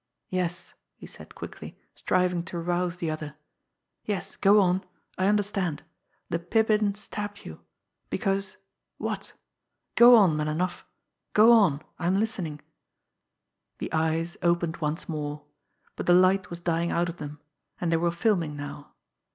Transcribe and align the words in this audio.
"Yes!" 0.31 0.73
he 0.97 1.05
said 1.05 1.35
quickly, 1.35 1.77
striving 1.93 2.41
to 2.45 2.57
rouse 2.57 2.97
the 2.97 3.11
other. 3.11 3.35
"Yes; 4.03 4.35
go 4.35 4.59
on! 4.59 4.83
I 5.15 5.27
understand. 5.27 5.83
The 6.31 6.39
Pippin 6.39 6.95
stabbed 6.95 7.45
you. 7.45 7.59
Because 8.09 8.57
what? 8.97 9.33
Go 9.93 10.15
on, 10.15 10.35
Melinoff! 10.35 10.83
Go 11.33 11.51
on! 11.51 11.83
I 11.99 12.07
am 12.07 12.19
listening." 12.19 12.61
The 13.77 13.93
eyes 13.93 14.37
opened 14.41 14.77
once 14.77 15.07
more 15.07 15.43
but 15.95 16.07
the 16.07 16.15
light 16.15 16.49
was 16.49 16.59
dying 16.59 16.89
out 16.89 17.07
of 17.09 17.17
them, 17.17 17.39
and 17.79 17.91
they 17.91 17.97
were 17.97 18.09
filming 18.09 18.55
now. 18.57 18.95